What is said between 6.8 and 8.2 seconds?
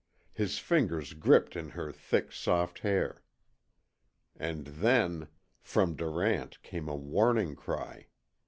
a warning cry.